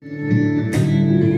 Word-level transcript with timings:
Música 0.00 1.37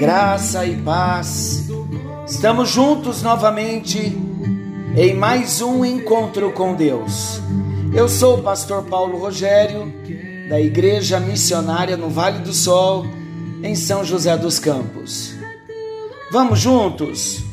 Graça 0.00 0.64
e 0.64 0.76
paz. 0.76 1.68
Estamos 2.26 2.70
juntos 2.70 3.20
novamente 3.20 3.98
em 4.96 5.14
mais 5.14 5.60
um 5.60 5.84
encontro 5.84 6.50
com 6.52 6.74
Deus. 6.74 7.38
Eu 7.92 8.08
sou 8.08 8.38
o 8.38 8.42
pastor 8.42 8.84
Paulo 8.84 9.18
Rogério, 9.18 9.92
da 10.48 10.58
Igreja 10.58 11.20
Missionária 11.20 11.98
no 11.98 12.08
Vale 12.08 12.38
do 12.38 12.54
Sol, 12.54 13.04
em 13.62 13.74
São 13.74 14.02
José 14.02 14.38
dos 14.38 14.58
Campos. 14.58 15.34
Vamos 16.32 16.58
juntos 16.60 17.44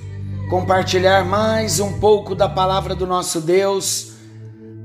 compartilhar 0.49 1.25
mais 1.25 1.81
um 1.81 1.99
pouco 1.99 2.33
da 2.33 2.47
palavra 2.47 2.95
do 2.95 3.05
nosso 3.05 3.41
Deus, 3.41 4.13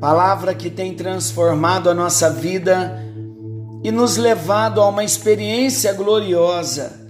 palavra 0.00 0.52
que 0.52 0.68
tem 0.68 0.94
transformado 0.96 1.88
a 1.88 1.94
nossa 1.94 2.28
vida 2.28 3.00
e 3.84 3.92
nos 3.92 4.16
levado 4.16 4.80
a 4.80 4.88
uma 4.88 5.04
experiência 5.04 5.92
gloriosa 5.92 7.01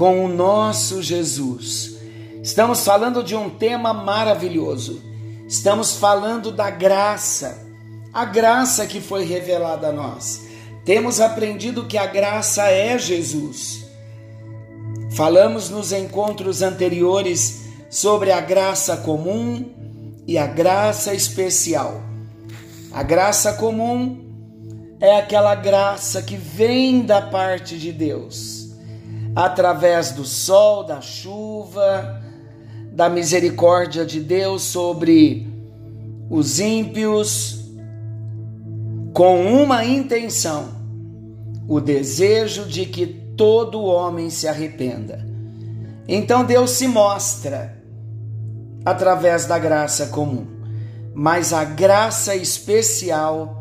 com 0.00 0.24
o 0.24 0.28
nosso 0.28 1.02
Jesus. 1.02 1.98
Estamos 2.42 2.82
falando 2.86 3.22
de 3.22 3.36
um 3.36 3.50
tema 3.50 3.92
maravilhoso. 3.92 5.02
Estamos 5.46 5.94
falando 5.94 6.50
da 6.50 6.70
graça, 6.70 7.68
a 8.10 8.24
graça 8.24 8.86
que 8.86 8.98
foi 8.98 9.26
revelada 9.26 9.88
a 9.88 9.92
nós. 9.92 10.40
Temos 10.86 11.20
aprendido 11.20 11.84
que 11.84 11.98
a 11.98 12.06
graça 12.06 12.66
é 12.68 12.98
Jesus. 12.98 13.84
Falamos 15.10 15.68
nos 15.68 15.92
encontros 15.92 16.62
anteriores 16.62 17.64
sobre 17.90 18.32
a 18.32 18.40
graça 18.40 18.96
comum 18.96 19.68
e 20.26 20.38
a 20.38 20.46
graça 20.46 21.12
especial. 21.12 22.00
A 22.90 23.02
graça 23.02 23.52
comum 23.52 24.18
é 24.98 25.18
aquela 25.18 25.54
graça 25.54 26.22
que 26.22 26.38
vem 26.38 27.02
da 27.02 27.20
parte 27.20 27.78
de 27.78 27.92
Deus, 27.92 28.59
através 29.34 30.12
do 30.12 30.24
sol, 30.24 30.84
da 30.84 31.00
chuva, 31.00 32.22
da 32.92 33.08
misericórdia 33.08 34.04
de 34.04 34.20
Deus 34.20 34.62
sobre 34.62 35.48
os 36.28 36.60
ímpios, 36.60 37.64
com 39.12 39.62
uma 39.62 39.84
intenção: 39.84 40.68
o 41.68 41.80
desejo 41.80 42.66
de 42.66 42.86
que 42.86 43.06
todo 43.06 43.84
homem 43.84 44.30
se 44.30 44.46
arrependa. 44.46 45.26
Então 46.06 46.44
Deus 46.44 46.72
se 46.72 46.88
mostra 46.88 47.80
através 48.84 49.46
da 49.46 49.58
graça 49.58 50.06
comum, 50.06 50.46
mas 51.14 51.52
a 51.52 51.64
graça 51.64 52.34
especial 52.34 53.60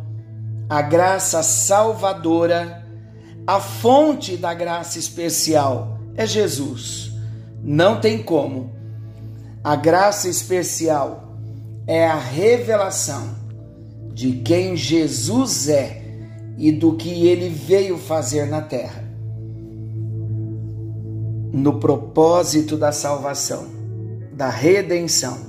a 0.69 0.83
graça 0.83 1.41
salvadora, 1.41 2.78
a 3.49 3.59
fonte 3.59 4.37
da 4.37 4.53
graça 4.53 4.99
especial 4.99 5.97
é 6.15 6.23
Jesus. 6.23 7.11
Não 7.63 7.99
tem 7.99 8.21
como. 8.21 8.69
A 9.63 9.75
graça 9.75 10.29
especial 10.29 11.33
é 11.87 12.05
a 12.05 12.15
revelação 12.15 13.27
de 14.13 14.33
quem 14.33 14.75
Jesus 14.75 15.67
é 15.67 15.99
e 16.59 16.71
do 16.71 16.93
que 16.95 17.25
ele 17.25 17.49
veio 17.49 17.97
fazer 17.97 18.45
na 18.45 18.61
terra. 18.61 19.03
No 21.51 21.79
propósito 21.79 22.77
da 22.77 22.91
salvação, 22.91 23.65
da 24.31 24.51
redenção. 24.51 25.39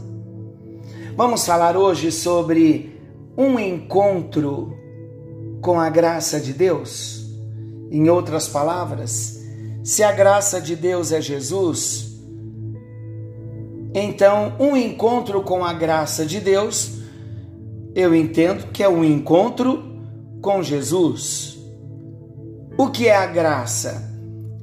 Vamos 1.15 1.45
falar 1.45 1.77
hoje 1.77 2.11
sobre 2.11 2.99
um 3.37 3.59
encontro 3.59 4.75
com 5.61 5.79
a 5.79 5.91
graça 5.91 6.41
de 6.41 6.55
Deus? 6.55 7.20
Em 7.91 8.09
outras 8.09 8.49
palavras, 8.49 9.41
se 9.83 10.03
a 10.03 10.13
graça 10.13 10.61
de 10.61 10.77
Deus 10.77 11.11
é 11.11 11.21
Jesus, 11.21 12.21
então 13.93 14.55
um 14.61 14.77
encontro 14.77 15.43
com 15.43 15.65
a 15.65 15.73
graça 15.73 16.25
de 16.25 16.39
Deus, 16.39 17.01
eu 17.95 18.15
entendo 18.15 18.71
que 18.73 18.83
é 18.83 18.89
um 18.89 19.05
encontro 19.05 19.83
com 20.41 20.63
Jesus. 20.63 21.59
O 22.79 22.89
que 22.89 23.09
é 23.09 23.17
a 23.17 23.27
graça? 23.27 24.09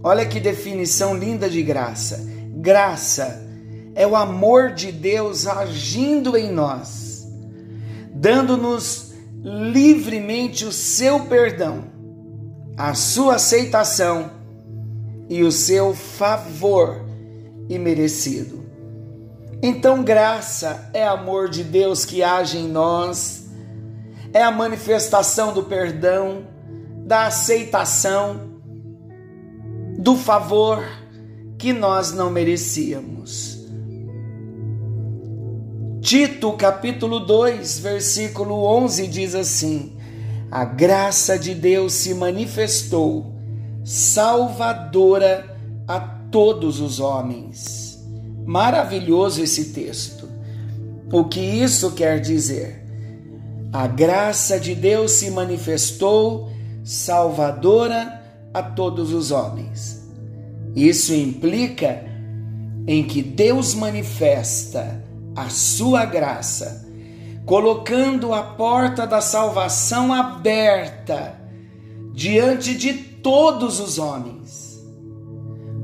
Olha 0.02 0.26
que 0.26 0.40
definição 0.40 1.16
linda 1.16 1.50
de 1.50 1.62
graça. 1.62 2.26
Graça 2.56 3.46
é 3.94 4.08
o 4.08 4.16
amor 4.16 4.72
de 4.72 4.92
Deus 4.92 5.46
agindo 5.46 6.38
em 6.38 6.52
nós, 6.52 7.28
dando-nos 8.14 9.14
livremente 9.44 10.66
o 10.66 10.72
seu 10.72 11.22
perdão, 11.22 11.86
a 12.78 12.94
sua 12.94 13.36
aceitação 13.36 14.30
e 15.28 15.44
o 15.44 15.52
seu 15.52 15.96
favor 15.96 17.04
imerecido. 17.68 18.64
Então, 19.64 20.04
graça 20.04 20.88
é 20.94 21.04
amor 21.04 21.50
de 21.50 21.64
Deus 21.64 22.06
que 22.06 22.22
age 22.22 22.60
em 22.60 22.68
nós, 22.68 23.48
é 24.32 24.44
a 24.44 24.52
manifestação 24.52 25.52
do 25.52 25.64
perdão, 25.64 26.46
da 27.04 27.26
aceitação, 27.26 28.62
do 29.98 30.16
favor 30.16 30.84
que 31.58 31.74
nós 31.74 32.14
não 32.14 32.30
merecíamos. 32.30 33.58
Tito, 36.00 36.54
capítulo 36.54 37.20
2, 37.22 37.80
versículo 37.80 38.64
11 38.64 39.08
diz 39.08 39.34
assim: 39.34 39.97
A 40.50 40.64
graça 40.64 41.38
de 41.38 41.54
Deus 41.54 41.94
se 41.94 42.14
manifestou, 42.14 43.34
salvadora 43.84 45.58
a 45.88 46.00
todos 46.00 46.80
os 46.80 47.00
homens. 47.00 48.02
Maravilhoso 48.46 49.44
esse 49.44 49.74
texto. 49.74 50.28
O 51.12 51.26
que 51.26 51.40
isso 51.40 51.92
quer 51.92 52.20
dizer? 52.22 52.84
A 53.74 53.88
graça 53.88 54.58
de 54.58 54.74
Deus 54.74 55.12
se 55.12 55.30
manifestou, 55.30 56.50
salvadora 56.84 58.24
a 58.54 58.64
todos 58.64 59.12
os 59.12 59.32
homens. 59.32 60.02
Isso 60.74 61.14
implica 61.14 62.06
em 62.88 63.04
que 63.04 63.22
Deus 63.22 63.74
manifesta 63.74 65.04
a 65.36 65.50
sua 65.50 66.06
graça, 66.06 66.87
colocando 67.48 68.34
a 68.34 68.44
porta 68.44 69.08
da 69.08 69.22
salvação 69.22 70.14
aberta 70.14 71.40
diante 72.12 72.76
de 72.76 72.94
todos 72.94 73.80
os 73.80 73.98
homens, 73.98 74.86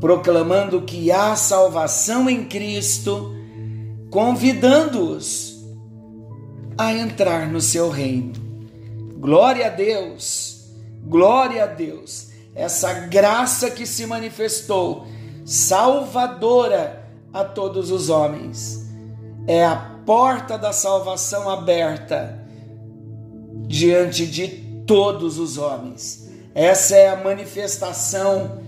proclamando 0.01 0.81
que 0.81 1.09
há 1.09 1.37
salvação 1.37 2.29
em 2.29 2.43
Cristo, 2.43 3.33
convidando-os 4.09 5.63
a 6.77 6.91
entrar 6.91 7.47
no 7.47 7.61
seu 7.61 7.89
reino. 7.89 8.33
Glória 9.17 9.67
a 9.67 9.69
Deus, 9.69 10.69
glória 11.05 11.63
a 11.63 11.67
Deus, 11.67 12.27
essa 12.53 12.91
graça 13.07 13.71
que 13.71 13.85
se 13.85 14.05
manifestou, 14.05 15.07
salvadora 15.45 17.07
a 17.31 17.45
todos 17.45 17.89
os 17.89 18.09
homens 18.09 18.83
é 19.47 19.65
a 19.65 19.92
porta 20.05 20.57
da 20.57 20.73
salvação 20.73 21.49
aberta 21.49 22.39
diante 23.67 24.25
de 24.25 24.47
todos 24.85 25.37
os 25.39 25.57
homens. 25.57 26.29
Essa 26.53 26.95
é 26.95 27.09
a 27.09 27.23
manifestação 27.23 28.59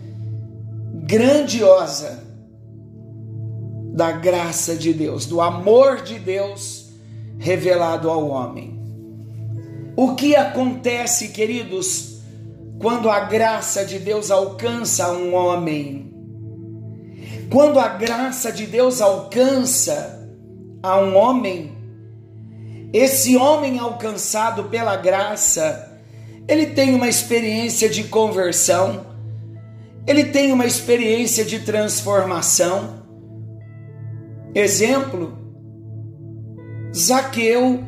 grandiosa 1.04 2.24
da 3.94 4.12
graça 4.12 4.76
de 4.76 4.94
Deus, 4.94 5.26
do 5.26 5.40
amor 5.40 6.02
de 6.02 6.20
Deus 6.20 6.90
revelado 7.38 8.10
ao 8.10 8.28
homem. 8.28 8.76
O 9.96 10.16
que 10.16 10.36
acontece, 10.36 11.30
queridos, 11.30 12.20
quando 12.80 13.10
a 13.10 13.22
graça 13.22 13.86
de 13.86 14.00
Deus 14.00 14.32
alcança 14.32 15.12
um 15.14 15.34
homem? 15.34 16.14
Quando 17.50 17.80
a 17.80 17.88
graça 17.88 18.52
de 18.52 18.66
Deus 18.66 19.00
alcança 19.00 20.15
a 20.86 21.00
um 21.00 21.16
homem, 21.18 21.76
esse 22.94 23.36
homem 23.36 23.80
alcançado 23.80 24.66
pela 24.66 24.96
graça, 24.96 26.00
ele 26.48 26.68
tem 26.68 26.94
uma 26.94 27.10
experiência 27.10 27.90
de 27.90 28.04
conversão, 28.04 29.04
ele 30.06 30.26
tem 30.26 30.52
uma 30.52 30.68
experiência 30.68 31.44
de 31.44 31.62
transformação. 31.62 33.04
Exemplo, 34.54 35.36
Zaqueu, 36.96 37.84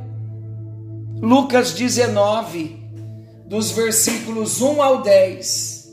Lucas 1.21 1.73
19, 1.73 2.77
dos 3.45 3.69
versículos 3.69 4.59
1 4.59 4.81
ao 4.81 5.03
10. 5.03 5.87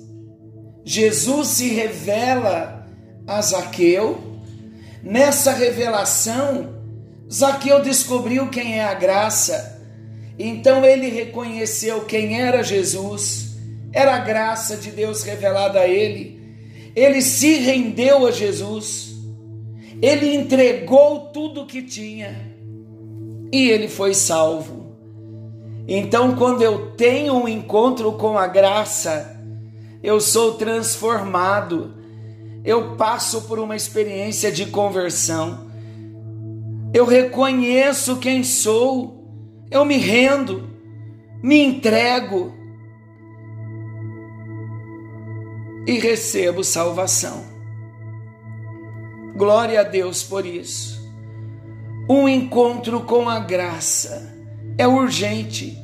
Jesus 0.82 1.48
se 1.48 1.68
revela 1.68 2.86
a 3.26 3.42
Zaqueu. 3.42 4.32
Nessa 5.02 5.52
revelação, 5.52 6.73
Zaqueu 7.34 7.82
descobriu 7.82 8.48
quem 8.48 8.78
é 8.78 8.84
a 8.84 8.94
graça. 8.94 9.82
Então 10.38 10.84
ele 10.84 11.08
reconheceu 11.08 12.02
quem 12.04 12.40
era 12.40 12.62
Jesus. 12.62 13.56
Era 13.92 14.14
a 14.16 14.18
graça 14.18 14.76
de 14.76 14.90
Deus 14.90 15.22
revelada 15.22 15.80
a 15.80 15.88
ele. 15.88 16.40
Ele 16.94 17.20
se 17.20 17.56
rendeu 17.56 18.26
a 18.26 18.30
Jesus. 18.30 19.14
Ele 20.00 20.34
entregou 20.34 21.30
tudo 21.32 21.62
o 21.62 21.66
que 21.66 21.82
tinha 21.82 22.54
e 23.54 23.70
ele 23.70 23.88
foi 23.88 24.14
salvo. 24.14 24.84
Então, 25.86 26.34
quando 26.34 26.62
eu 26.62 26.92
tenho 26.92 27.34
um 27.34 27.48
encontro 27.48 28.12
com 28.12 28.38
a 28.38 28.46
graça, 28.46 29.38
eu 30.02 30.20
sou 30.20 30.54
transformado, 30.54 31.94
eu 32.64 32.96
passo 32.96 33.42
por 33.42 33.58
uma 33.58 33.76
experiência 33.76 34.50
de 34.50 34.66
conversão, 34.66 35.63
eu 36.94 37.04
reconheço 37.04 38.18
quem 38.18 38.44
sou, 38.44 39.28
eu 39.68 39.84
me 39.84 39.96
rendo, 39.96 40.70
me 41.42 41.60
entrego 41.60 42.54
e 45.84 45.98
recebo 45.98 46.62
salvação. 46.62 47.44
Glória 49.36 49.80
a 49.80 49.82
Deus 49.82 50.22
por 50.22 50.46
isso. 50.46 51.02
Um 52.08 52.28
encontro 52.28 53.00
com 53.00 53.28
a 53.28 53.40
graça 53.40 54.32
é 54.78 54.86
urgente. 54.86 55.76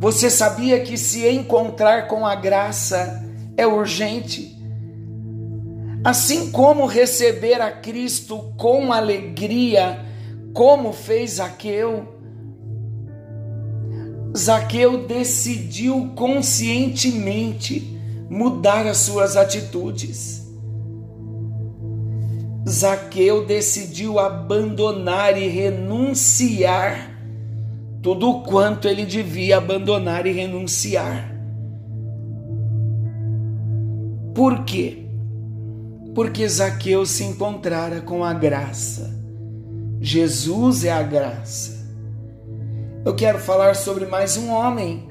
Você 0.00 0.28
sabia 0.28 0.80
que 0.80 0.98
se 0.98 1.28
encontrar 1.28 2.08
com 2.08 2.26
a 2.26 2.34
graça 2.34 3.24
é 3.56 3.64
urgente? 3.64 4.56
Assim 6.02 6.50
como 6.50 6.84
receber 6.84 7.60
a 7.60 7.70
Cristo 7.70 8.52
com 8.56 8.92
alegria, 8.92 10.05
como 10.56 10.90
fez 10.90 11.32
Zaqueu, 11.32 12.08
Zaqueu 14.34 15.06
decidiu 15.06 16.12
conscientemente 16.16 18.00
mudar 18.30 18.86
as 18.86 18.96
suas 18.96 19.36
atitudes. 19.36 20.50
Zaqueu 22.66 23.44
decidiu 23.44 24.18
abandonar 24.18 25.36
e 25.36 25.46
renunciar 25.46 27.14
tudo 28.00 28.40
quanto 28.40 28.88
ele 28.88 29.04
devia 29.04 29.58
abandonar 29.58 30.26
e 30.26 30.32
renunciar. 30.32 31.36
Por 34.34 34.64
quê? 34.64 35.04
Porque 36.14 36.48
Zaqueu 36.48 37.04
se 37.04 37.24
encontrara 37.24 38.00
com 38.00 38.24
a 38.24 38.32
graça. 38.32 39.25
Jesus 40.00 40.84
é 40.84 40.92
a 40.92 41.02
graça. 41.02 41.86
Eu 43.04 43.14
quero 43.14 43.38
falar 43.38 43.74
sobre 43.74 44.06
mais 44.06 44.36
um 44.36 44.50
homem, 44.50 45.08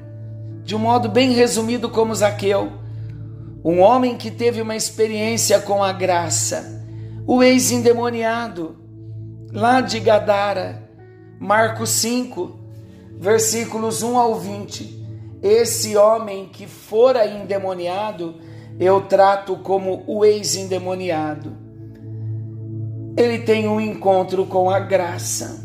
de 0.64 0.74
um 0.74 0.78
modo 0.78 1.08
bem 1.08 1.32
resumido, 1.32 1.88
como 1.88 2.14
Zaqueu. 2.14 2.72
Um 3.64 3.80
homem 3.80 4.16
que 4.16 4.30
teve 4.30 4.60
uma 4.60 4.76
experiência 4.76 5.58
com 5.60 5.82
a 5.82 5.92
graça 5.92 6.76
o 7.28 7.42
ex-endemoniado, 7.42 8.76
lá 9.52 9.80
de 9.80 9.98
Gadara, 9.98 10.88
Marcos 11.40 11.90
5, 11.90 12.56
versículos 13.18 14.00
1 14.00 14.16
ao 14.16 14.38
20. 14.38 15.04
Esse 15.42 15.96
homem 15.96 16.46
que 16.46 16.68
fora 16.68 17.26
endemoniado, 17.26 18.36
eu 18.78 19.00
trato 19.00 19.56
como 19.56 20.04
o 20.06 20.24
ex-endemoniado. 20.24 21.65
Ele 23.16 23.38
tem 23.38 23.68
um 23.68 23.80
encontro 23.80 24.46
com 24.46 24.70
a 24.70 24.78
graça. 24.78 25.64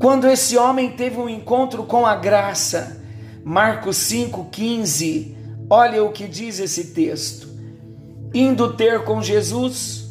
Quando 0.00 0.26
esse 0.26 0.56
homem 0.56 0.90
teve 0.90 1.18
um 1.18 1.28
encontro 1.28 1.84
com 1.84 2.06
a 2.06 2.16
graça, 2.16 3.02
Marcos 3.44 3.96
5,15, 3.96 5.34
olha 5.68 6.02
o 6.04 6.12
que 6.12 6.26
diz 6.26 6.58
esse 6.58 6.92
texto 6.92 7.50
indo 8.32 8.74
ter 8.74 9.04
com 9.04 9.20
Jesus, 9.20 10.08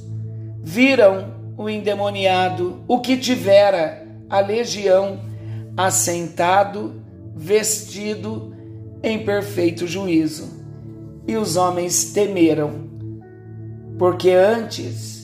viram 0.61 1.33
o 1.57 1.69
endemoniado, 1.69 2.83
o 2.87 2.99
que 2.99 3.17
tivera 3.17 4.05
a 4.29 4.39
legião, 4.39 5.19
assentado, 5.75 7.01
vestido 7.35 8.53
em 9.01 9.23
perfeito 9.23 9.87
juízo. 9.87 10.59
E 11.27 11.37
os 11.37 11.55
homens 11.55 12.11
temeram, 12.11 12.89
porque 13.97 14.31
antes 14.31 15.18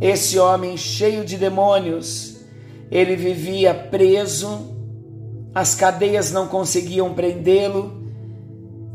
esse 0.00 0.38
homem 0.38 0.76
cheio 0.76 1.24
de 1.24 1.36
demônios, 1.36 2.40
ele 2.90 3.14
vivia 3.16 3.74
preso, 3.74 4.74
as 5.54 5.74
cadeias 5.74 6.32
não 6.32 6.48
conseguiam 6.48 7.12
prendê-lo, 7.12 8.00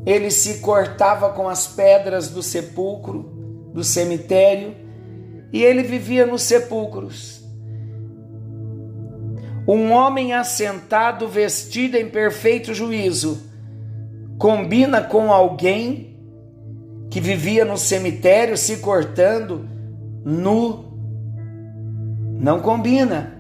ele 0.06 0.32
se 0.32 0.60
cortava 0.60 1.30
com 1.30 1.48
as 1.48 1.68
pedras 1.68 2.30
do 2.30 2.42
sepulcro, 2.42 3.70
do 3.74 3.84
cemitério, 3.84 4.76
e 5.52 5.64
ele 5.64 5.84
vivia 5.84 6.26
nos 6.26 6.42
sepulcros. 6.42 7.44
Um 9.68 9.92
homem 9.92 10.34
assentado, 10.34 11.28
vestido 11.28 11.98
em 11.98 12.10
perfeito 12.10 12.74
juízo, 12.74 13.42
combina 14.38 15.02
com 15.02 15.32
alguém 15.32 16.20
que 17.10 17.20
vivia 17.20 17.66
no 17.66 17.78
cemitério 17.78 18.58
se 18.58 18.78
cortando 18.78 19.68
nu. 20.24 20.85
Não 22.40 22.60
combina. 22.60 23.34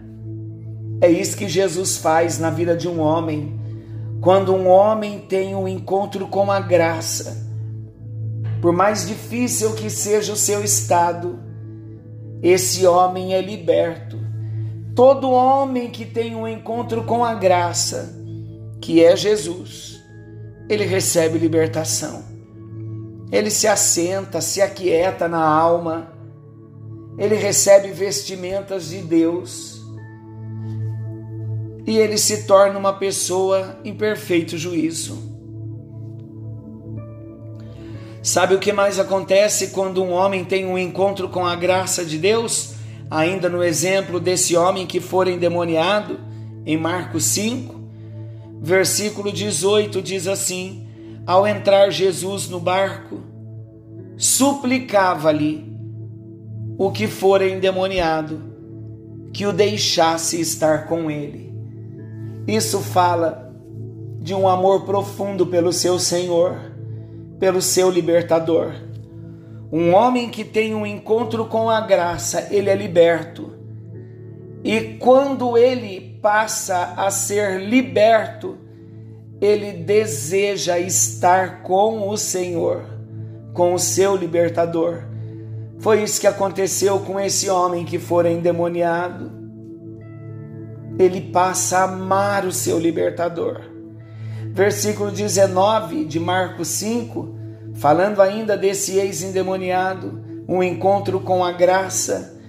É 1.01 1.09
isso 1.09 1.37
que 1.37 1.47
Jesus 1.47 1.97
faz 1.97 2.39
na 2.39 2.49
vida 2.49 2.75
de 2.75 2.87
um 2.87 2.99
homem 2.99 3.55
quando 4.25 4.55
um 4.55 4.67
homem 4.67 5.19
tem 5.19 5.53
um 5.53 5.67
encontro 5.67 6.27
com 6.27 6.51
a 6.51 6.59
graça, 6.59 7.45
por 8.59 8.73
mais 8.73 9.07
difícil 9.07 9.75
que 9.75 9.87
seja 9.87 10.33
o 10.33 10.35
seu 10.35 10.63
estado, 10.63 11.37
esse 12.41 12.87
homem 12.87 13.35
é 13.35 13.41
liberto. 13.41 14.17
Todo 14.95 15.29
homem 15.29 15.91
que 15.91 16.05
tem 16.05 16.33
um 16.33 16.47
encontro 16.47 17.03
com 17.03 17.23
a 17.23 17.35
graça, 17.35 18.17
que 18.81 19.03
é 19.03 19.15
Jesus, 19.15 20.01
ele 20.67 20.85
recebe 20.85 21.37
libertação. 21.37 22.23
Ele 23.31 23.51
se 23.51 23.67
assenta, 23.67 24.41
se 24.41 24.59
aquieta 24.59 25.27
na 25.27 25.45
alma, 25.45 26.14
ele 27.17 27.35
recebe 27.35 27.91
vestimentas 27.91 28.89
de 28.89 28.97
Deus 28.97 29.81
e 31.87 31.97
ele 31.97 32.17
se 32.17 32.43
torna 32.43 32.77
uma 32.79 32.93
pessoa 32.93 33.79
em 33.83 33.93
perfeito 33.93 34.57
juízo. 34.57 35.35
Sabe 38.23 38.55
o 38.55 38.59
que 38.59 38.73
mais 38.73 38.99
acontece 38.99 39.67
quando 39.67 40.03
um 40.03 40.11
homem 40.11 40.43
tem 40.43 40.65
um 40.65 40.79
encontro 40.79 41.29
com 41.29 41.45
a 41.45 41.55
graça 41.55 42.03
de 42.03 42.17
Deus? 42.17 42.73
Ainda 43.09 43.47
no 43.47 43.63
exemplo 43.63 44.19
desse 44.19 44.57
homem 44.57 44.87
que 44.87 44.99
for 44.99 45.27
endemoniado, 45.27 46.19
em 46.65 46.75
Marcos 46.75 47.23
5, 47.25 47.79
versículo 48.59 49.31
18 49.31 50.01
diz 50.01 50.27
assim: 50.27 50.87
Ao 51.27 51.45
entrar 51.45 51.91
Jesus 51.91 52.49
no 52.49 52.59
barco, 52.59 53.21
suplicava-lhe 54.17 55.64
o 56.77 56.91
que 56.91 57.07
fora 57.07 57.47
endemoniado 57.47 58.53
que 59.31 59.45
o 59.45 59.51
deixasse 59.51 60.39
estar 60.39 60.87
com 60.87 61.11
ele. 61.11 61.53
Isso 62.47 62.79
fala 62.79 63.53
de 64.19 64.33
um 64.33 64.47
amor 64.47 64.85
profundo 64.85 65.45
pelo 65.45 65.73
seu 65.73 65.99
Senhor, 65.99 66.55
pelo 67.39 67.61
seu 67.61 67.89
libertador. 67.89 68.73
Um 69.71 69.93
homem 69.93 70.29
que 70.29 70.43
tem 70.43 70.73
um 70.73 70.85
encontro 70.85 71.45
com 71.45 71.69
a 71.69 71.81
graça, 71.81 72.47
ele 72.49 72.69
é 72.69 72.75
liberto. 72.75 73.51
E 74.63 74.95
quando 74.99 75.57
ele 75.57 76.17
passa 76.21 76.93
a 76.95 77.11
ser 77.11 77.59
liberto, 77.59 78.57
ele 79.41 79.73
deseja 79.73 80.79
estar 80.79 81.61
com 81.61 82.07
o 82.09 82.17
Senhor, 82.17 82.85
com 83.53 83.73
o 83.73 83.79
seu 83.79 84.15
libertador, 84.15 85.03
Foi 85.79 86.01
isso 86.01 86.19
que 86.19 86.27
aconteceu 86.27 86.99
com 86.99 87.19
esse 87.19 87.49
homem 87.49 87.85
que 87.85 87.99
fora 87.99 88.31
endemoniado. 88.31 89.31
Ele 90.97 91.21
passa 91.21 91.79
a 91.79 91.83
amar 91.83 92.45
o 92.45 92.51
seu 92.51 92.79
libertador. 92.79 93.61
Versículo 94.51 95.11
19 95.11 96.05
de 96.05 96.19
Marcos 96.19 96.69
5, 96.69 97.35
falando 97.73 98.21
ainda 98.21 98.57
desse 98.57 98.97
ex-endemoniado, 98.97 100.23
um 100.47 100.63
encontro 100.63 101.19
com 101.19 101.43
a 101.43 101.51
graça. 101.51 102.39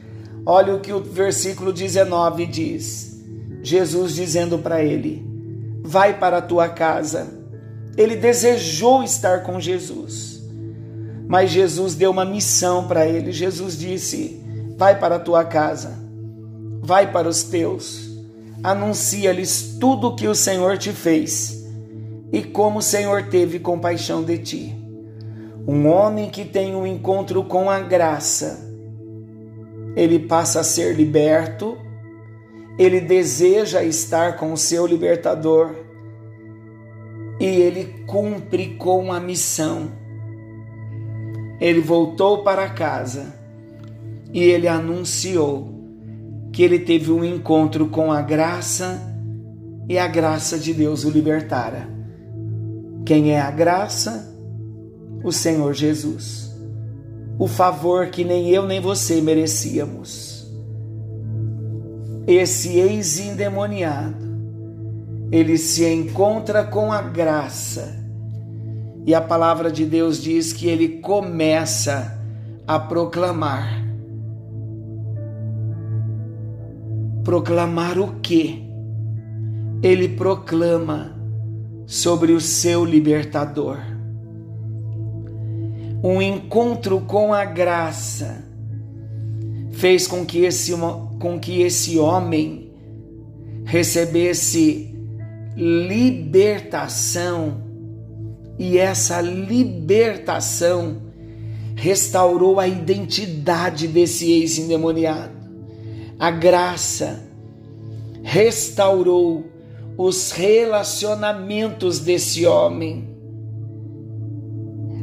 Olha 0.45 0.75
o 0.75 0.81
que 0.81 0.93
o 0.93 1.03
versículo 1.03 1.73
19 1.73 2.47
diz. 2.47 3.21
Jesus 3.63 4.15
dizendo 4.15 4.59
para 4.59 4.85
ele: 4.85 5.27
Vai 5.83 6.19
para 6.19 6.39
a 6.39 6.43
tua 6.43 6.69
casa. 6.69 7.35
Ele 7.97 8.15
desejou 8.15 9.03
estar 9.03 9.43
com 9.43 9.59
Jesus. 9.59 10.36
Mas 11.27 11.51
Jesus 11.51 11.95
deu 11.95 12.11
uma 12.11 12.25
missão 12.25 12.87
para 12.87 13.07
ele. 13.07 13.33
Jesus 13.33 13.79
disse: 13.79 14.43
Vai 14.77 14.99
para 14.99 15.17
a 15.17 15.21
tua 15.21 15.45
casa. 15.45 15.99
Vai 16.81 17.11
para 17.11 17.29
os 17.29 17.43
teus. 17.43 18.09
Anuncia-lhes 18.63 19.77
tudo 19.81 20.09
o 20.09 20.17
que 20.17 20.29
o 20.29 20.35
Senhor 20.35 20.79
te 20.79 20.93
fez 20.93 21.65
e 22.33 22.43
como 22.43 22.79
o 22.79 22.83
Senhor 22.83 23.25
teve 23.25 23.59
compaixão 23.59 24.23
de 24.23 24.39
ti. 24.39 24.75
Um 25.67 25.89
homem 25.89 26.31
que 26.31 26.45
tem 26.45 26.75
um 26.75 26.87
encontro 26.87 27.45
com 27.45 27.69
a 27.69 27.81
graça, 27.81 28.73
ele 29.97 30.21
passa 30.21 30.61
a 30.61 30.65
ser 30.65 30.95
liberto 30.95 31.77
ele 32.79 33.01
deseja 33.01 33.83
estar 33.83 34.37
com 34.37 34.53
o 34.53 34.57
seu 34.57 34.87
libertador 34.87 35.75
e 37.41 37.47
ele 37.47 38.05
cumpre 38.07 38.77
com 38.77 39.13
a 39.13 39.19
missão. 39.19 39.91
Ele 41.61 41.81
voltou 41.81 42.43
para 42.43 42.69
casa 42.69 43.35
e 44.33 44.41
ele 44.43 44.69
anunciou 44.69 45.75
que 46.53 46.63
ele 46.63 46.79
teve 46.79 47.11
um 47.11 47.25
encontro 47.25 47.89
com 47.89 48.13
a 48.13 48.21
graça 48.23 49.01
e 49.89 49.99
a 49.99 50.07
graça 50.07 50.59
de 50.59 50.73
Deus 50.73 51.05
o 51.05 51.11
libertara. 51.11 51.89
Quem 53.05 53.33
é 53.33 53.41
a 53.41 53.51
graça? 53.51 54.35
O 55.23 55.33
Senhor 55.33 55.73
Jesus. 55.73 56.55
O 57.39 57.47
favor 57.47 58.09
que 58.09 58.25
nem 58.25 58.51
eu 58.51 58.67
nem 58.67 58.81
você 58.81 59.21
merecíamos 59.21 60.37
esse 62.27 62.77
ex-endemoniado, 62.77 64.27
ele 65.31 65.57
se 65.57 65.87
encontra 65.87 66.65
com 66.65 66.93
a 66.93 67.01
graça. 67.01 68.05
E 69.07 69.15
a 69.15 69.21
palavra 69.21 69.71
de 69.71 69.87
Deus 69.87 70.21
diz 70.21 70.53
que 70.53 70.67
ele 70.67 70.99
começa 70.99 72.21
a 72.67 72.77
proclamar. 72.77 73.87
Proclamar 77.23 78.01
o 78.01 78.19
quê? 78.21 78.65
Ele 79.81 80.09
proclama 80.09 81.17
sobre 81.87 82.33
o 82.33 82.41
seu 82.41 82.85
libertador. 82.85 83.79
Um 86.03 86.21
encontro 86.21 87.01
com 87.01 87.33
a 87.33 87.45
graça 87.45 88.45
fez 89.71 90.09
com 90.09 90.27
que 90.27 90.45
esse, 90.45 90.73
com 91.21 91.39
que 91.39 91.63
esse 91.63 91.97
homem 91.97 92.73
recebesse 93.65 94.93
libertação, 95.57 97.66
e 98.59 98.79
essa 98.79 99.21
libertação 99.21 101.03
restaurou 101.75 102.59
a 102.59 102.67
identidade 102.67 103.87
desse 103.87 104.31
ex-endemoniado. 104.31 105.37
A 106.19 106.31
graça 106.31 107.23
restaurou 108.23 109.45
os 109.99 110.31
relacionamentos 110.33 112.01
desse 112.01 112.47
homem. 112.47 113.15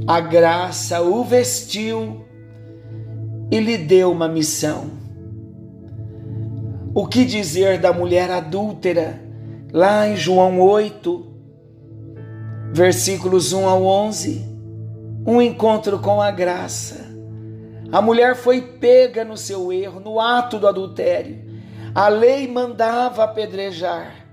A 0.08 0.20
graça 0.20 1.02
o 1.02 1.24
vestiu 1.24 2.26
e 3.52 3.60
lhe 3.60 3.78
deu 3.78 4.12
uma 4.12 4.28
missão. 4.28 4.92
O 6.94 7.08
que 7.08 7.24
dizer 7.24 7.80
da 7.80 7.94
mulher 7.94 8.30
adúltera, 8.30 9.22
lá 9.72 10.08
em 10.08 10.16
João 10.16 10.60
8, 10.60 11.33
versículos 12.74 13.54
1 13.54 13.68
ao 13.68 13.86
11? 13.86 14.44
Um 15.26 15.42
encontro 15.42 16.00
com 16.00 16.22
a 16.22 16.32
graça. 16.32 17.06
A 17.92 18.02
mulher 18.02 18.36
foi 18.36 18.62
pega 18.62 19.24
no 19.24 19.38
seu 19.38 19.72
erro, 19.72 20.00
no 20.00 20.20
ato 20.20 20.58
do 20.58 20.68
adultério. 20.68 21.42
A 21.94 22.10
lei 22.10 22.48
mandava 22.48 23.24
apedrejar. 23.24 24.26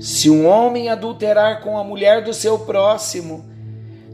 Se 0.00 0.30
um 0.30 0.48
homem 0.48 0.88
adulterar 0.88 1.60
com 1.60 1.76
a 1.76 1.84
mulher 1.84 2.24
do 2.24 2.32
seu 2.32 2.58
próximo, 2.58 3.44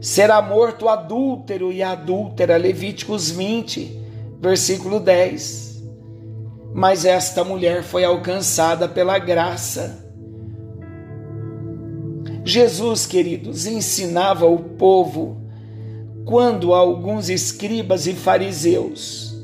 será 0.01 0.41
morto 0.41 0.89
adúltero 0.89 1.71
e 1.71 1.81
adúltera. 1.81 2.57
Levíticos 2.57 3.31
20 3.31 3.99
versículo 4.39 4.99
10. 4.99 5.83
Mas 6.73 7.05
esta 7.05 7.43
mulher 7.43 7.83
foi 7.83 8.03
alcançada 8.03 8.87
pela 8.87 9.17
graça. 9.19 10.08
Jesus, 12.49 13.05
queridos, 13.05 13.67
ensinava 13.67 14.47
o 14.47 14.57
povo 14.57 15.37
quando 16.25 16.73
alguns 16.73 17.29
escribas 17.29 18.07
e 18.07 18.13
fariseus 18.13 19.37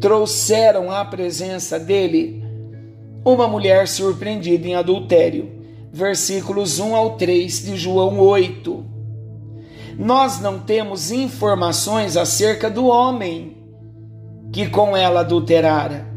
trouxeram 0.00 0.90
à 0.90 1.04
presença 1.04 1.78
dele 1.78 2.42
uma 3.24 3.46
mulher 3.46 3.86
surpreendida 3.86 4.66
em 4.66 4.74
adultério. 4.74 5.62
Versículos 5.92 6.80
1 6.80 6.96
ao 6.96 7.10
3 7.16 7.64
de 7.64 7.76
João 7.76 8.18
8. 8.18 8.84
Nós 9.96 10.40
não 10.40 10.58
temos 10.58 11.12
informações 11.12 12.16
acerca 12.16 12.68
do 12.68 12.86
homem 12.86 13.56
que 14.52 14.68
com 14.68 14.96
ela 14.96 15.20
adulterara, 15.20 16.08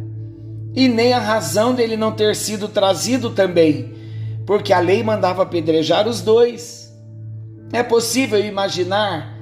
e 0.74 0.88
nem 0.88 1.14
a 1.14 1.20
razão 1.20 1.74
dele 1.76 1.96
não 1.96 2.12
ter 2.12 2.36
sido 2.36 2.68
trazido 2.68 3.30
também, 3.30 3.95
porque 4.46 4.72
a 4.72 4.80
lei 4.80 5.04
mandava 5.04 5.44
apedrejar 5.44 6.08
os 6.08 6.22
dois. 6.22 6.94
É 7.74 7.84
possível 7.84 8.40
imaginar 8.40 9.36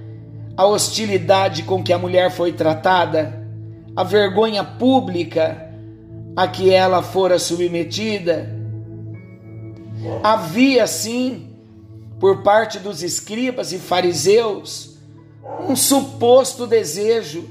a 0.56 0.66
hostilidade 0.66 1.64
com 1.64 1.84
que 1.84 1.92
a 1.92 1.98
mulher 1.98 2.32
foi 2.32 2.54
tratada, 2.54 3.42
a 3.96 4.04
vergonha 4.04 4.64
pública 4.64 5.70
a 6.36 6.48
que 6.48 6.72
ela 6.72 7.02
fora 7.02 7.38
submetida. 7.38 8.50
Havia, 10.24 10.88
sim, 10.88 11.56
por 12.20 12.42
parte 12.42 12.80
dos 12.80 13.04
escribas 13.04 13.72
e 13.72 13.78
fariseus, 13.78 14.98
um 15.68 15.76
suposto 15.76 16.66
desejo 16.66 17.48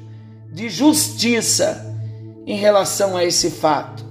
de 0.51 0.69
justiça 0.69 1.97
em 2.47 2.57
relação 2.57 3.17
a 3.17 3.25
esse 3.25 3.51
fato, 3.51 4.05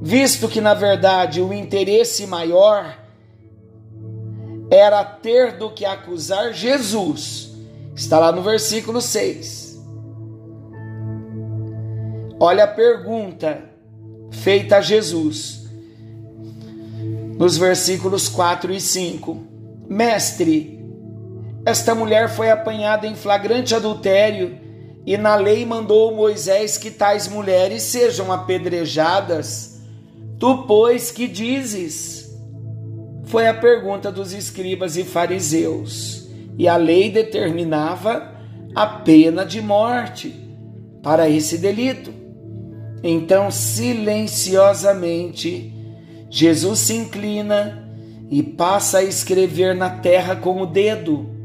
visto 0.00 0.48
que, 0.48 0.60
na 0.60 0.74
verdade, 0.74 1.40
o 1.40 1.52
interesse 1.52 2.26
maior 2.26 2.96
era 4.70 5.04
ter 5.04 5.56
do 5.56 5.70
que 5.70 5.84
acusar 5.84 6.52
Jesus. 6.52 7.52
Está 7.94 8.18
lá 8.18 8.32
no 8.32 8.42
versículo 8.42 9.00
6. 9.00 9.78
Olha 12.38 12.64
a 12.64 12.68
pergunta 12.68 13.64
feita 14.30 14.78
a 14.78 14.80
Jesus, 14.80 15.68
nos 17.36 17.58
versículos 17.58 18.28
4 18.28 18.72
e 18.72 18.80
5: 18.80 19.44
Mestre, 19.88 20.82
esta 21.66 21.94
mulher 21.94 22.30
foi 22.30 22.50
apanhada 22.50 23.06
em 23.06 23.14
flagrante 23.14 23.74
adultério 23.74 24.58
e 25.04 25.18
na 25.18 25.34
lei 25.34 25.66
mandou 25.66 26.14
Moisés 26.14 26.78
que 26.78 26.90
tais 26.90 27.28
mulheres 27.28 27.82
sejam 27.82 28.32
apedrejadas. 28.32 29.69
Tu, 30.40 30.64
pois, 30.66 31.12
que 31.12 31.28
dizes? 31.28 32.28
Foi 33.26 33.46
a 33.46 33.54
pergunta 33.54 34.10
dos 34.10 34.32
escribas 34.32 34.96
e 34.96 35.04
fariseus. 35.04 36.28
E 36.58 36.66
a 36.66 36.76
lei 36.76 37.12
determinava 37.12 38.34
a 38.74 38.86
pena 38.86 39.46
de 39.46 39.60
morte 39.60 40.34
para 41.02 41.28
esse 41.28 41.58
delito. 41.58 42.12
Então, 43.02 43.50
silenciosamente, 43.50 45.74
Jesus 46.28 46.78
se 46.80 46.94
inclina 46.94 47.88
e 48.28 48.42
passa 48.42 48.98
a 48.98 49.04
escrever 49.04 49.74
na 49.76 49.90
terra 49.90 50.34
com 50.34 50.60
o 50.60 50.66
dedo 50.66 51.38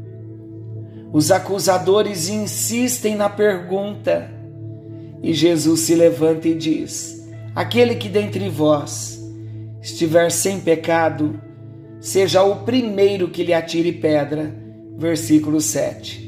os 1.16 1.30
acusadores 1.30 2.28
insistem 2.28 3.14
na 3.14 3.28
pergunta 3.28 4.30
e 5.22 5.32
Jesus 5.32 5.80
se 5.80 5.94
levanta 5.94 6.46
e 6.46 6.54
diz: 6.54 7.15
Aquele 7.56 7.96
que 7.96 8.08
dentre 8.08 8.48
vós 8.48 9.18
estiver 9.82 10.30
sem 10.30 10.60
pecado, 10.60 11.40
seja 11.98 12.42
o 12.42 12.64
primeiro 12.64 13.30
que 13.30 13.42
lhe 13.42 13.52
atire 13.52 13.90
pedra. 13.92 14.54
Versículo 14.98 15.60
7. 15.60 16.26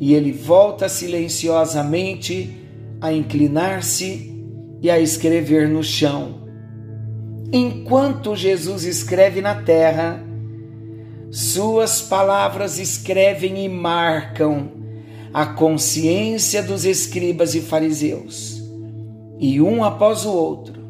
e 0.00 0.14
ele 0.14 0.30
volta 0.30 0.88
silenciosamente 0.88 2.56
a 3.00 3.12
inclinar-se 3.12 4.32
e 4.80 4.88
a 4.90 4.98
escrever 4.98 5.68
no 5.68 5.82
chão. 5.82 6.46
Enquanto 7.52 8.36
Jesus 8.36 8.84
escreve 8.84 9.40
na 9.40 9.56
terra, 9.56 10.24
suas 11.30 12.00
palavras 12.00 12.78
escrevem 12.78 13.64
e 13.64 13.68
marcam 13.68 14.70
a 15.34 15.46
consciência 15.46 16.62
dos 16.62 16.84
escribas 16.84 17.54
e 17.54 17.60
fariseus. 17.60 18.57
E 19.38 19.60
um 19.60 19.84
após 19.84 20.24
o 20.24 20.32
outro, 20.32 20.82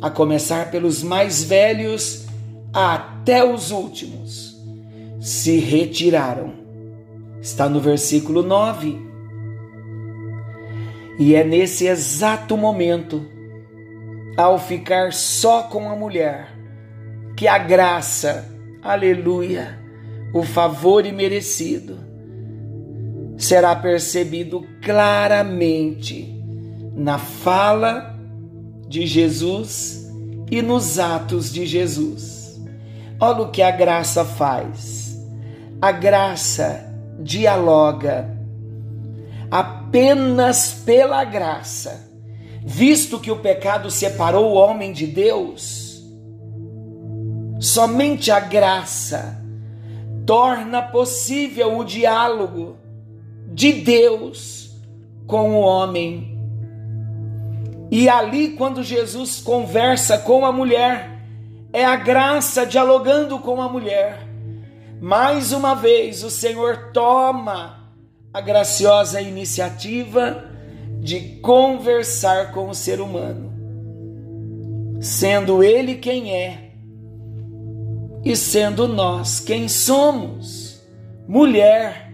a 0.00 0.08
começar 0.08 0.70
pelos 0.70 1.02
mais 1.02 1.42
velhos 1.42 2.26
até 2.72 3.44
os 3.44 3.70
últimos, 3.70 4.56
se 5.20 5.58
retiraram. 5.58 6.52
Está 7.40 7.68
no 7.68 7.80
versículo 7.80 8.42
9. 8.42 8.98
E 11.18 11.34
é 11.34 11.42
nesse 11.42 11.86
exato 11.86 12.56
momento, 12.56 13.26
ao 14.36 14.58
ficar 14.58 15.12
só 15.12 15.64
com 15.64 15.90
a 15.90 15.96
mulher, 15.96 16.48
que 17.36 17.48
a 17.48 17.58
graça, 17.58 18.48
aleluia, 18.82 19.78
o 20.32 20.42
favor 20.42 21.04
imerecido, 21.04 21.98
será 23.36 23.74
percebido 23.74 24.64
claramente 24.82 26.39
na 26.94 27.18
fala 27.18 28.14
de 28.88 29.06
Jesus 29.06 30.10
e 30.50 30.60
nos 30.62 30.98
atos 30.98 31.52
de 31.52 31.66
Jesus. 31.66 32.60
Olha 33.20 33.42
o 33.42 33.50
que 33.50 33.62
a 33.62 33.70
graça 33.70 34.24
faz. 34.24 35.18
A 35.80 35.92
graça 35.92 36.86
dialoga 37.20 38.36
apenas 39.50 40.72
pela 40.84 41.24
graça, 41.24 42.08
visto 42.64 43.18
que 43.18 43.30
o 43.30 43.40
pecado 43.40 43.90
separou 43.90 44.52
o 44.52 44.54
homem 44.54 44.92
de 44.92 45.06
Deus. 45.06 46.02
Somente 47.58 48.30
a 48.30 48.40
graça 48.40 49.38
torna 50.24 50.80
possível 50.80 51.78
o 51.78 51.84
diálogo 51.84 52.76
de 53.52 53.72
Deus 53.72 54.70
com 55.26 55.50
o 55.56 55.60
homem. 55.60 56.29
E 57.90 58.08
ali, 58.08 58.50
quando 58.50 58.82
Jesus 58.82 59.40
conversa 59.40 60.18
com 60.18 60.46
a 60.46 60.52
mulher, 60.52 61.18
é 61.72 61.84
a 61.84 61.96
graça 61.96 62.64
dialogando 62.64 63.38
com 63.38 63.60
a 63.60 63.68
mulher. 63.68 64.26
Mais 65.00 65.52
uma 65.52 65.74
vez, 65.74 66.22
o 66.22 66.30
Senhor 66.30 66.90
toma 66.92 67.90
a 68.32 68.40
graciosa 68.40 69.20
iniciativa 69.20 70.44
de 71.00 71.40
conversar 71.40 72.52
com 72.52 72.68
o 72.68 72.74
ser 72.74 73.00
humano, 73.00 73.50
sendo 75.00 75.64
ele 75.64 75.96
quem 75.96 76.32
é 76.32 76.70
e 78.24 78.36
sendo 78.36 78.86
nós 78.86 79.40
quem 79.40 79.66
somos. 79.66 80.80
Mulher, 81.26 82.12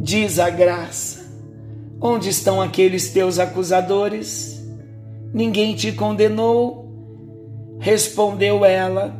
diz 0.00 0.38
a 0.38 0.50
graça, 0.50 1.23
onde 2.04 2.28
estão 2.28 2.60
aqueles 2.60 3.08
teus 3.08 3.38
acusadores? 3.38 4.62
Ninguém 5.32 5.74
te 5.74 5.90
condenou? 5.90 6.84
Respondeu 7.80 8.64
ela: 8.64 9.16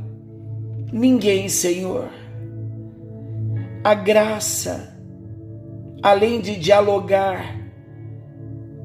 Ninguém, 0.93 1.49
Senhor. 1.49 2.11
A 3.83 3.95
graça 3.95 4.95
além 6.05 6.39
de 6.39 6.57
dialogar, 6.57 7.57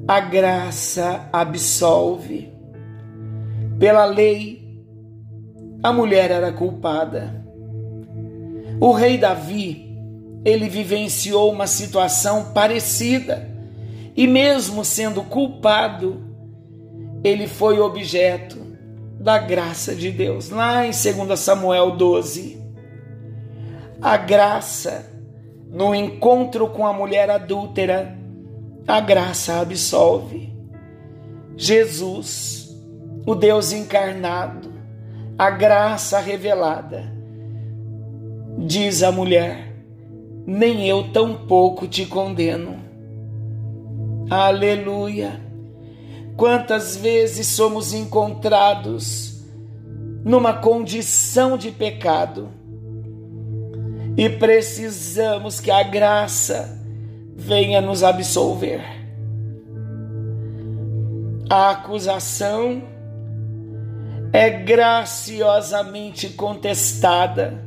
a 0.08 0.22
graça 0.22 1.28
absolve. 1.34 2.50
Pela 3.78 4.06
lei, 4.06 4.82
a 5.84 5.92
mulher 5.92 6.32
era 6.32 6.54
culpada. 6.54 7.46
O 8.80 8.94
rei 8.94 9.18
Davi, 9.18 9.94
ele 10.46 10.70
vivenciou 10.70 11.52
uma 11.52 11.68
situação 11.68 12.54
parecida 12.54 13.49
e, 14.20 14.28
mesmo 14.28 14.84
sendo 14.84 15.24
culpado, 15.24 16.22
ele 17.24 17.48
foi 17.48 17.80
objeto 17.80 18.58
da 19.18 19.38
graça 19.38 19.96
de 19.96 20.12
Deus. 20.12 20.50
Lá 20.50 20.86
em 20.86 20.92
2 20.92 21.40
Samuel 21.40 21.92
12, 21.92 22.62
a 24.02 24.18
graça 24.18 25.10
no 25.72 25.96
encontro 25.96 26.68
com 26.68 26.86
a 26.86 26.92
mulher 26.92 27.30
adúltera, 27.30 28.14
a 28.86 29.00
graça 29.00 29.62
absolve. 29.62 30.54
Jesus, 31.56 32.78
o 33.26 33.34
Deus 33.34 33.72
encarnado, 33.72 34.74
a 35.38 35.50
graça 35.50 36.20
revelada, 36.20 37.10
diz 38.58 39.02
a 39.02 39.14
mulher: 39.14 39.74
nem 40.46 40.86
eu 40.86 41.10
tampouco 41.14 41.88
te 41.88 42.06
condeno. 42.06 42.79
Aleluia! 44.30 45.42
Quantas 46.38 46.96
vezes 46.96 47.48
somos 47.48 47.94
encontrados 47.94 49.44
numa 50.24 50.54
condição 50.54 51.58
de 51.58 51.72
pecado, 51.72 52.50
e 54.16 54.30
precisamos 54.30 55.60
que 55.60 55.72
a 55.72 55.82
graça 55.82 56.78
venha 57.36 57.82
nos 57.82 58.04
absolver. 58.04 58.82
A 61.50 61.72
acusação 61.72 62.84
é 64.34 64.50
graciosamente 64.50 66.30
contestada 66.30 67.64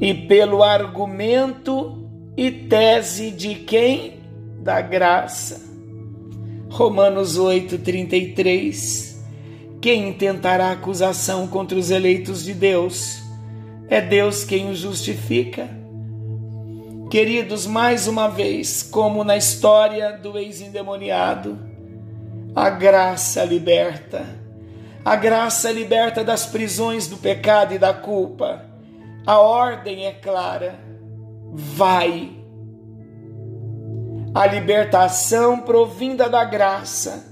e 0.00 0.14
pelo 0.14 0.62
argumento 0.62 2.08
e 2.36 2.50
tese 2.50 3.30
de 3.32 3.56
quem? 3.56 4.15
Da 4.66 4.80
graça. 4.80 5.62
Romanos 6.68 7.38
8:33 7.38 9.16
Quem 9.80 10.08
intentará 10.08 10.72
acusação 10.72 11.46
contra 11.46 11.78
os 11.78 11.92
eleitos 11.92 12.42
de 12.42 12.52
Deus? 12.52 13.22
É 13.88 14.00
Deus 14.00 14.42
quem 14.42 14.68
o 14.68 14.74
justifica. 14.74 15.68
Queridos, 17.08 17.64
mais 17.64 18.08
uma 18.08 18.26
vez, 18.26 18.82
como 18.82 19.22
na 19.22 19.36
história 19.36 20.18
do 20.18 20.36
ex-endemoniado, 20.36 21.56
a 22.52 22.68
graça 22.68 23.44
liberta. 23.44 24.26
A 25.04 25.14
graça 25.14 25.70
liberta 25.70 26.24
das 26.24 26.44
prisões 26.44 27.06
do 27.06 27.16
pecado 27.16 27.72
e 27.72 27.78
da 27.78 27.94
culpa. 27.94 28.64
A 29.24 29.38
ordem 29.38 30.06
é 30.06 30.12
clara. 30.12 30.74
Vai. 31.52 32.35
A 34.36 34.46
libertação 34.46 35.60
provinda 35.60 36.28
da 36.28 36.44
graça 36.44 37.24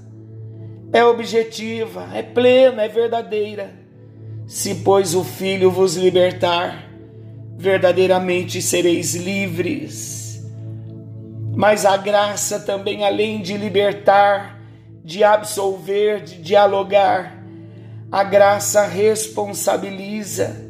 é 0.91 1.03
objetiva, 1.03 2.09
é 2.13 2.23
plena, 2.23 2.83
é 2.83 2.87
verdadeira 2.87 3.85
se, 4.47 4.75
pois, 4.75 5.15
o 5.15 5.23
Filho 5.23 5.71
vos 5.71 5.95
libertar, 5.95 6.87
verdadeiramente 7.57 8.61
sereis 8.61 9.15
livres. 9.15 10.45
Mas 11.55 11.85
a 11.85 11.97
graça 11.97 12.59
também, 12.59 13.03
além 13.03 13.41
de 13.41 13.57
libertar, 13.57 14.59
de 15.03 15.23
absolver, 15.23 16.21
de 16.21 16.41
dialogar, 16.41 17.43
a 18.11 18.23
graça 18.23 18.85
responsabiliza. 18.85 20.63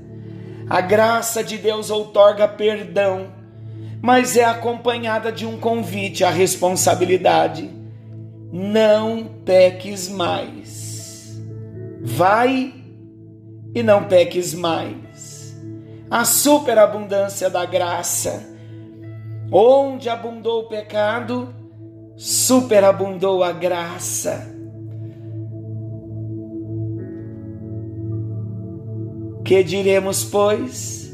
A 0.69 0.79
graça 0.79 1.43
de 1.43 1.57
Deus 1.57 1.89
outorga 1.89 2.47
perdão, 2.47 3.33
mas 4.05 4.37
é 4.37 4.45
acompanhada 4.45 5.31
de 5.31 5.47
um 5.47 5.57
convite 5.57 6.23
à 6.23 6.29
responsabilidade. 6.29 7.71
Não 8.51 9.23
peques 9.43 10.07
mais. 10.07 11.41
Vai 12.03 12.71
e 13.73 13.81
não 13.81 14.03
peques 14.03 14.53
mais. 14.53 15.57
A 16.07 16.23
superabundância 16.23 17.49
da 17.49 17.65
graça. 17.65 18.47
Onde 19.51 20.07
abundou 20.07 20.65
o 20.65 20.69
pecado, 20.69 21.51
superabundou 22.15 23.43
a 23.43 23.51
graça. 23.51 24.55
Que 29.43 29.63
diremos, 29.63 30.23
pois? 30.23 31.04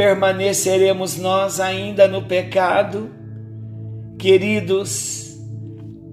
Permaneceremos 0.00 1.18
nós 1.18 1.60
ainda 1.60 2.08
no 2.08 2.22
pecado? 2.22 3.10
Queridos, 4.18 5.38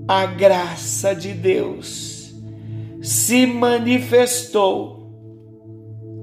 a 0.05 0.25
graça 0.25 1.15
de 1.15 1.31
Deus 1.31 2.35
se 3.01 3.47
manifestou 3.47 5.09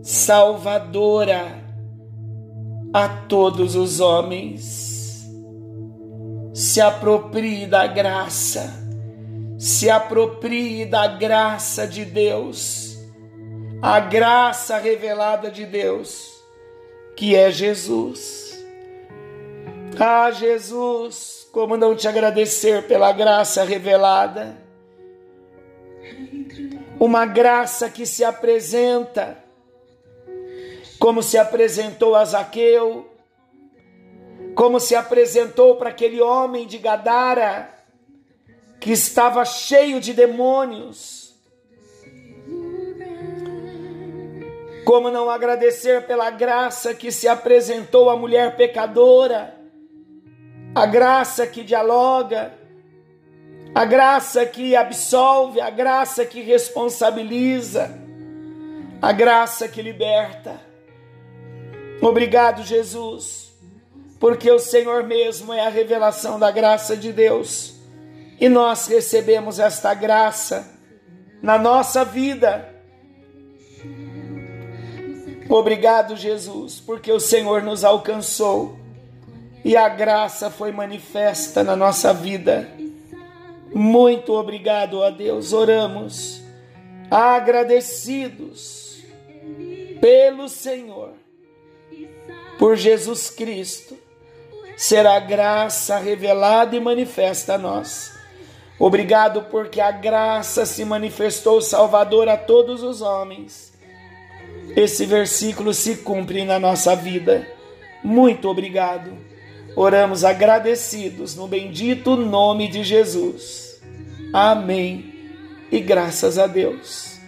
salvadora, 0.02 1.64
a 2.92 3.08
todos 3.08 3.74
os 3.74 3.98
homens. 3.98 5.26
Se 6.52 6.82
aproprie 6.82 7.66
da 7.66 7.86
graça, 7.86 8.74
se 9.58 9.88
aproprie 9.88 10.84
da 10.84 11.06
graça 11.06 11.86
de 11.86 12.04
Deus, 12.04 12.98
a 13.80 14.00
graça 14.00 14.76
revelada 14.76 15.50
de 15.50 15.64
Deus, 15.64 16.33
que 17.16 17.34
é 17.36 17.50
Jesus. 17.50 18.64
Ah, 19.98 20.30
Jesus, 20.30 21.48
como 21.52 21.76
não 21.76 21.94
te 21.94 22.08
agradecer 22.08 22.86
pela 22.86 23.12
graça 23.12 23.64
revelada? 23.64 24.56
Uma 26.98 27.26
graça 27.26 27.88
que 27.88 28.04
se 28.04 28.24
apresenta 28.24 29.44
como 30.98 31.22
se 31.22 31.36
apresentou 31.36 32.14
a 32.14 32.24
Zaqueu, 32.24 33.06
como 34.54 34.80
se 34.80 34.94
apresentou 34.94 35.76
para 35.76 35.90
aquele 35.90 36.20
homem 36.20 36.66
de 36.66 36.78
Gadara 36.78 37.68
que 38.80 38.92
estava 38.92 39.44
cheio 39.44 40.00
de 40.00 40.12
demônios. 40.12 41.23
Como 44.84 45.10
não 45.10 45.30
agradecer 45.30 46.06
pela 46.06 46.30
graça 46.30 46.94
que 46.94 47.10
se 47.10 47.26
apresentou 47.26 48.10
à 48.10 48.16
mulher 48.16 48.56
pecadora, 48.56 49.54
a 50.74 50.84
graça 50.86 51.46
que 51.46 51.62
dialoga, 51.62 52.52
a 53.74 53.84
graça 53.84 54.44
que 54.44 54.76
absolve, 54.76 55.60
a 55.60 55.70
graça 55.70 56.26
que 56.26 56.40
responsabiliza, 56.42 57.98
a 59.00 59.12
graça 59.12 59.68
que 59.68 59.80
liberta. 59.80 60.60
Obrigado, 62.00 62.62
Jesus, 62.62 63.52
porque 64.20 64.50
o 64.50 64.58
Senhor 64.58 65.04
mesmo 65.04 65.52
é 65.52 65.64
a 65.64 65.70
revelação 65.70 66.38
da 66.38 66.50
graça 66.50 66.96
de 66.96 67.12
Deus. 67.12 67.74
E 68.40 68.48
nós 68.48 68.86
recebemos 68.86 69.58
esta 69.58 69.94
graça 69.94 70.68
na 71.40 71.56
nossa 71.56 72.04
vida. 72.04 72.73
Obrigado, 75.48 76.16
Jesus, 76.16 76.80
porque 76.80 77.12
o 77.12 77.20
Senhor 77.20 77.62
nos 77.62 77.84
alcançou 77.84 78.78
e 79.64 79.76
a 79.76 79.88
graça 79.88 80.50
foi 80.50 80.72
manifesta 80.72 81.62
na 81.62 81.76
nossa 81.76 82.12
vida. 82.12 82.68
Muito 83.72 84.32
obrigado 84.32 85.02
a 85.02 85.10
Deus. 85.10 85.52
Oramos 85.52 86.40
agradecidos 87.10 89.02
pelo 90.00 90.48
Senhor 90.48 91.12
por 92.58 92.76
Jesus 92.76 93.30
Cristo, 93.30 93.96
será 94.76 95.18
graça 95.18 95.98
revelada 95.98 96.76
e 96.76 96.80
manifesta 96.80 97.54
a 97.54 97.58
nós. 97.58 98.14
Obrigado 98.78 99.42
porque 99.50 99.80
a 99.80 99.90
graça 99.90 100.66
se 100.66 100.84
manifestou 100.84 101.60
salvador 101.60 102.28
a 102.28 102.36
todos 102.36 102.82
os 102.82 103.00
homens. 103.02 103.73
Esse 104.76 105.06
versículo 105.06 105.72
se 105.72 105.96
cumpre 105.96 106.44
na 106.44 106.58
nossa 106.58 106.94
vida. 106.94 107.46
Muito 108.02 108.48
obrigado. 108.48 109.12
Oramos 109.76 110.24
agradecidos 110.24 111.34
no 111.34 111.48
bendito 111.48 112.16
nome 112.16 112.68
de 112.68 112.84
Jesus. 112.84 113.80
Amém. 114.32 115.12
E 115.70 115.80
graças 115.80 116.38
a 116.38 116.46
Deus. 116.46 117.18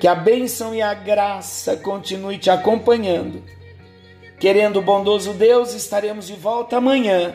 Que 0.00 0.08
a 0.08 0.14
bênção 0.14 0.74
e 0.74 0.80
a 0.80 0.94
graça 0.94 1.76
continue 1.76 2.38
te 2.38 2.50
acompanhando 2.50 3.42
Querendo 4.40 4.78
o 4.78 4.82
bondoso 4.82 5.34
Deus, 5.34 5.74
estaremos 5.74 6.26
de 6.26 6.32
volta 6.32 6.78
amanhã, 6.78 7.34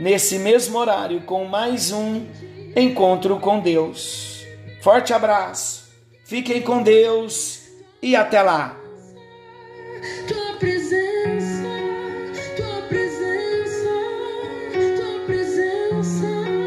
nesse 0.00 0.36
mesmo 0.36 0.76
horário, 0.80 1.20
com 1.20 1.44
mais 1.44 1.92
um 1.92 2.26
encontro 2.74 3.38
com 3.38 3.60
Deus. 3.60 4.44
Forte 4.82 5.12
abraço, 5.12 5.88
fiquem 6.24 6.60
com 6.60 6.82
Deus 6.82 7.59
e 8.02 8.16
até 8.16 8.42
lá! 8.42 8.76